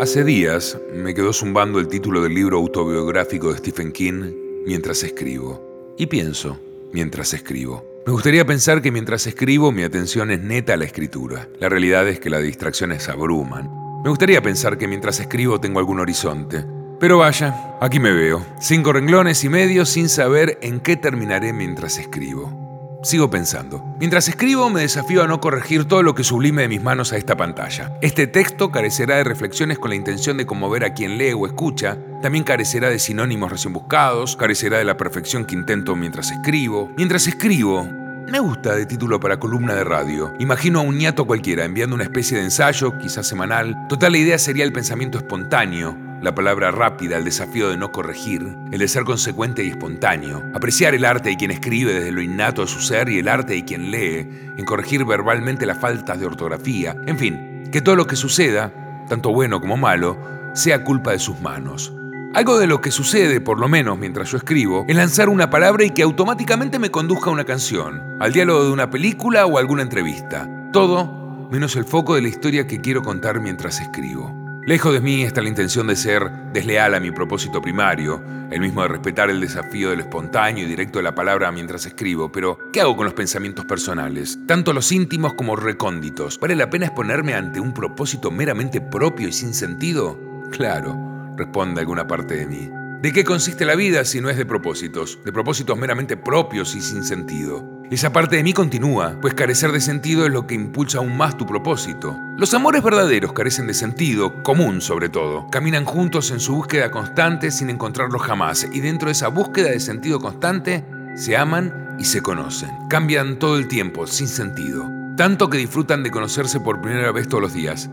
[0.00, 4.32] Hace días me quedó zumbando el título del libro autobiográfico de Stephen King
[4.64, 5.94] mientras escribo.
[5.98, 6.58] Y pienso
[6.90, 7.84] mientras escribo.
[8.06, 11.50] Me gustaría pensar que mientras escribo mi atención es neta a la escritura.
[11.58, 13.68] La realidad es que las distracciones abruman.
[14.02, 16.64] Me gustaría pensar que mientras escribo tengo algún horizonte.
[16.98, 21.98] Pero vaya, aquí me veo, cinco renglones y medio sin saber en qué terminaré mientras
[21.98, 22.69] escribo.
[23.02, 23.82] Sigo pensando.
[23.98, 27.16] Mientras escribo me desafío a no corregir todo lo que sublime de mis manos a
[27.16, 27.96] esta pantalla.
[28.02, 31.96] Este texto carecerá de reflexiones con la intención de conmover a quien lee o escucha,
[32.20, 36.90] también carecerá de sinónimos recién buscados, carecerá de la perfección que intento mientras escribo.
[36.98, 37.88] Mientras escribo,
[38.30, 40.34] me gusta de título para columna de radio.
[40.38, 43.74] Imagino a un ñato cualquiera enviando una especie de ensayo, quizás semanal.
[43.88, 48.56] Total, la idea sería el pensamiento espontáneo, la palabra rápida, el desafío de no corregir,
[48.70, 52.62] el de ser consecuente y espontáneo, apreciar el arte de quien escribe desde lo innato
[52.62, 56.26] de su ser y el arte de quien lee, en corregir verbalmente las faltas de
[56.26, 58.72] ortografía, en fin, que todo lo que suceda,
[59.08, 60.18] tanto bueno como malo,
[60.54, 61.92] sea culpa de sus manos.
[62.34, 65.84] Algo de lo que sucede, por lo menos mientras yo escribo, es lanzar una palabra
[65.84, 69.82] y que automáticamente me conduzca a una canción, al diálogo de una película o alguna
[69.82, 70.48] entrevista.
[70.72, 74.49] Todo menos el foco de la historia que quiero contar mientras escribo.
[74.70, 78.82] Lejos de mí está la intención de ser desleal a mi propósito primario, el mismo
[78.82, 82.80] de respetar el desafío del espontáneo y directo de la palabra mientras escribo, pero ¿qué
[82.80, 84.38] hago con los pensamientos personales?
[84.46, 86.38] Tanto los íntimos como recónditos.
[86.38, 90.16] ¿Vale la pena exponerme ante un propósito meramente propio y sin sentido?
[90.52, 92.70] Claro, responde alguna parte de mí.
[93.02, 95.18] ¿De qué consiste la vida si no es de propósitos?
[95.24, 97.79] De propósitos meramente propios y sin sentido.
[97.90, 101.36] Esa parte de mí continúa, pues carecer de sentido es lo que impulsa aún más
[101.36, 102.16] tu propósito.
[102.36, 105.48] Los amores verdaderos carecen de sentido, común sobre todo.
[105.50, 109.80] Caminan juntos en su búsqueda constante sin encontrarlo jamás, y dentro de esa búsqueda de
[109.80, 110.84] sentido constante,
[111.16, 112.70] se aman y se conocen.
[112.88, 114.88] Cambian todo el tiempo, sin sentido.
[115.16, 117.90] Tanto que disfrutan de conocerse por primera vez todos los días.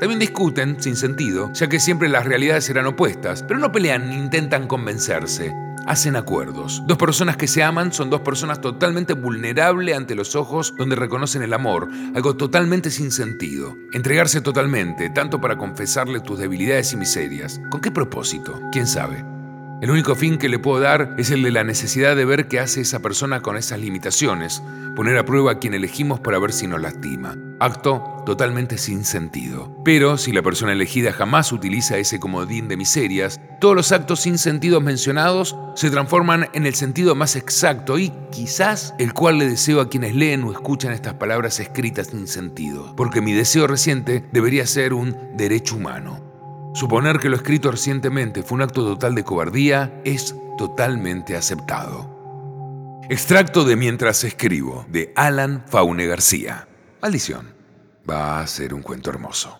[0.00, 4.16] También discuten, sin sentido, ya que siempre las realidades serán opuestas, pero no pelean ni
[4.16, 5.54] intentan convencerse.
[5.86, 6.82] Hacen acuerdos.
[6.86, 11.42] Dos personas que se aman son dos personas totalmente vulnerables ante los ojos donde reconocen
[11.42, 13.76] el amor, algo totalmente sin sentido.
[13.92, 17.60] Entregarse totalmente, tanto para confesarle tus debilidades y miserias.
[17.70, 18.60] ¿Con qué propósito?
[18.72, 19.35] ¿Quién sabe?
[19.82, 22.60] El único fin que le puedo dar es el de la necesidad de ver qué
[22.60, 24.62] hace esa persona con esas limitaciones,
[24.94, 27.36] poner a prueba a quien elegimos para ver si nos lastima.
[27.60, 29.76] Acto totalmente sin sentido.
[29.84, 34.38] Pero si la persona elegida jamás utiliza ese comodín de miserias, todos los actos sin
[34.38, 39.82] sentido mencionados se transforman en el sentido más exacto y quizás el cual le deseo
[39.82, 42.96] a quienes leen o escuchan estas palabras escritas sin sentido.
[42.96, 46.25] Porque mi deseo reciente debería ser un derecho humano.
[46.76, 53.00] Suponer que lo escrito recientemente fue un acto total de cobardía es totalmente aceptado.
[53.08, 56.68] Extracto de Mientras escribo, de Alan Faune García.
[57.00, 57.54] Maldición.
[58.08, 59.58] Va a ser un cuento hermoso.